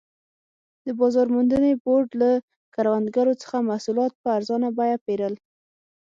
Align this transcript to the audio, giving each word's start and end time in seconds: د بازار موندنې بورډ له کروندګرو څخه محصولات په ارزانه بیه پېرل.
د 0.85 0.87
بازار 0.99 1.27
موندنې 1.35 1.71
بورډ 1.83 2.09
له 2.21 2.31
کروندګرو 2.75 3.33
څخه 3.41 3.57
محصولات 3.69 4.11
په 4.21 4.27
ارزانه 4.37 4.67
بیه 4.77 4.97
پېرل. 5.05 5.33